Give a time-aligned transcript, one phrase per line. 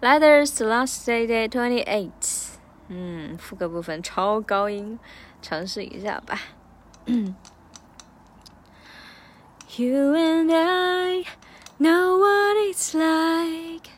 [0.00, 2.48] Letters to last day day twenty eight。
[2.88, 4.98] 嗯，副歌部分超高音，
[5.40, 6.40] 尝试一下吧。
[9.76, 11.24] You and I
[11.78, 13.88] know what it's like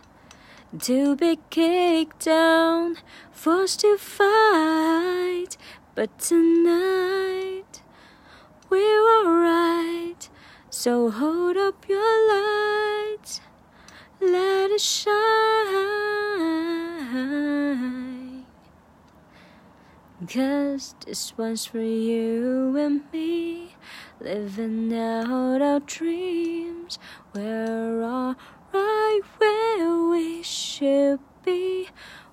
[0.79, 2.97] to be kicked down,
[3.33, 5.57] forced to fight,
[5.97, 7.83] but tonight
[8.69, 10.29] we're alright.
[10.71, 13.41] So hold up your light,
[14.21, 15.88] let it shine.
[20.28, 23.76] Cause this one's for you and me,
[24.20, 27.00] living out our dreams.
[27.34, 28.36] We're all
[28.74, 31.88] right where we should be,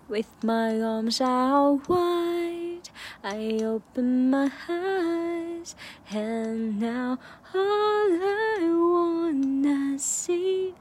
[0.08, 2.88] with my arms out wide.
[3.22, 5.76] I open my eyes,
[6.10, 7.20] and now
[7.54, 10.74] all I wanna see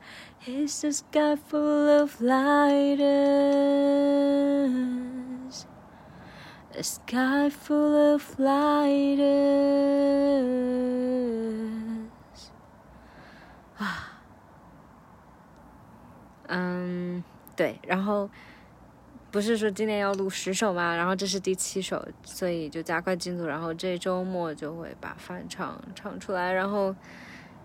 [0.48, 3.85] is the sky full of lighters.
[6.78, 9.30] A sky full of lighters.
[13.78, 14.20] 啊，
[16.48, 17.24] 嗯，
[17.56, 18.30] 对，然后
[19.32, 26.94] 不是说今天要录十首嘛，然后这是第七首，所以就加快进度，然后这周末就会把翻唱唱出来，然后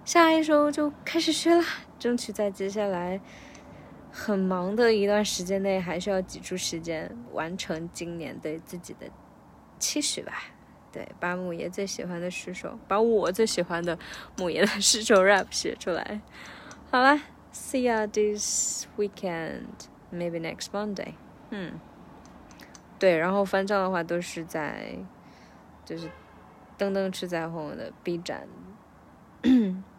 [0.04, 1.64] 下一首就开始学了，
[1.98, 3.20] 争取在接下来
[4.12, 9.06] 很忙的一段时间内，还是要挤出时间完成今年对自己的
[9.78, 10.32] 期许吧。
[10.92, 13.96] 对，把母爷最喜欢的十首，把我最喜欢的
[14.36, 16.20] 母爷的 十首 rap 写出来。
[16.90, 17.22] 好啦
[17.52, 19.66] ，See ya this weekend,
[20.12, 21.14] maybe next Monday。
[21.50, 21.78] 嗯，
[22.98, 24.96] 对，然后翻唱的话都是在
[25.84, 26.08] 就是
[26.76, 28.48] 噔噔吃彩虹的 B 站。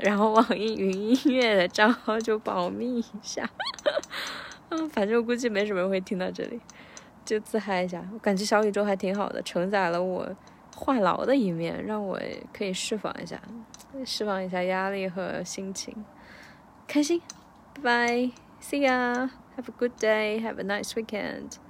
[0.00, 3.48] 然后网易云音乐的账号就保密一下，
[4.70, 6.60] 嗯，反正我估计没什么人会听到这里，
[7.24, 8.02] 就自嗨一下。
[8.12, 10.28] 我感觉小宇宙还挺好的，承载了我
[10.74, 12.20] 话痨的一面，让我
[12.52, 13.40] 可以释放一下，
[14.04, 16.04] 释放一下压力和心情，
[16.86, 17.20] 开心。
[17.74, 18.12] 拜拜
[18.60, 21.67] ，See ya，Have a good day，Have a nice weekend。